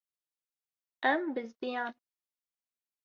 [1.09, 1.93] Em bizdiyan.